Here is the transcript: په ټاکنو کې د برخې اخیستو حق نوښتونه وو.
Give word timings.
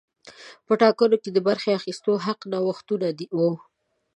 په 0.65 0.73
ټاکنو 0.81 1.15
کې 1.23 1.29
د 1.33 1.37
برخې 1.47 1.69
اخیستو 1.79 2.11
حق 2.25 2.39
نوښتونه 2.51 3.07
وو. 3.37 3.51